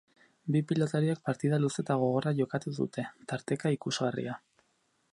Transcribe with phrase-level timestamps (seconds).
[0.53, 4.43] Bi pilotariek partida luze eta gogorra jokatu dute, tarteka ikusgarria.